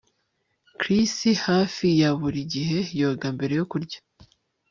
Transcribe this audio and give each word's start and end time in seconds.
Chris 0.79 1.13
hafi 1.47 1.87
ya 2.01 2.09
buri 2.19 2.39
gihe 2.53 2.77
yoga 3.01 3.27
mbere 3.35 3.53
yo 3.59 3.65
kurya 3.71 3.99